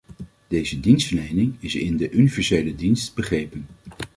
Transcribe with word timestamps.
Deze 0.47 0.79
dienstverlening 0.79 1.55
is 1.59 1.75
in 1.75 1.97
de 1.97 2.11
universele 2.11 2.75
dienst 2.75 3.15
begrepen. 3.15 3.67